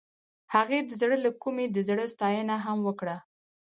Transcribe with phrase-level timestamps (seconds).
[0.53, 3.15] هغې د زړه له کومې د زړه ستاینه هم وکړه.